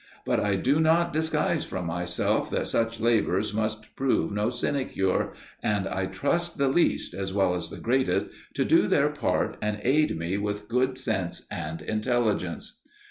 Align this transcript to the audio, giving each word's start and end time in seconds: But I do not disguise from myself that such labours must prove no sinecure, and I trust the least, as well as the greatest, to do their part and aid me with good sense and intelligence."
But 0.25 0.39
I 0.39 0.55
do 0.55 0.79
not 0.79 1.13
disguise 1.13 1.63
from 1.63 1.85
myself 1.85 2.49
that 2.49 2.67
such 2.67 2.99
labours 2.99 3.53
must 3.53 3.95
prove 3.95 4.31
no 4.31 4.49
sinecure, 4.49 5.31
and 5.61 5.87
I 5.87 6.07
trust 6.07 6.57
the 6.57 6.69
least, 6.69 7.13
as 7.13 7.35
well 7.35 7.53
as 7.53 7.69
the 7.69 7.77
greatest, 7.77 8.25
to 8.55 8.65
do 8.65 8.87
their 8.87 9.09
part 9.09 9.57
and 9.61 9.79
aid 9.83 10.17
me 10.17 10.39
with 10.39 10.67
good 10.67 10.97
sense 10.97 11.45
and 11.51 11.83
intelligence." 11.83 12.81